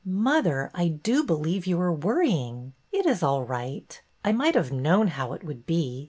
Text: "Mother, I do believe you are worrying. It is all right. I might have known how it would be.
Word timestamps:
"Mother, 0.03 0.71
I 0.73 0.87
do 0.87 1.23
believe 1.23 1.67
you 1.67 1.79
are 1.79 1.93
worrying. 1.93 2.73
It 2.91 3.05
is 3.05 3.21
all 3.21 3.43
right. 3.43 4.01
I 4.25 4.31
might 4.31 4.55
have 4.55 4.71
known 4.71 5.09
how 5.09 5.33
it 5.33 5.43
would 5.43 5.67
be. 5.67 5.99